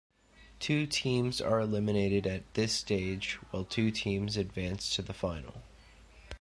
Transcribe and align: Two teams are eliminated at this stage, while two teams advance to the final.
Two 0.59 0.87
teams 0.87 1.39
are 1.39 1.59
eliminated 1.59 2.25
at 2.25 2.51
this 2.55 2.73
stage, 2.73 3.37
while 3.51 3.63
two 3.65 3.91
teams 3.91 4.35
advance 4.35 4.95
to 4.95 5.03
the 5.03 5.13
final. 5.13 5.61